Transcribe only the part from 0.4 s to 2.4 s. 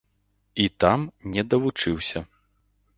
І там не давучыўся.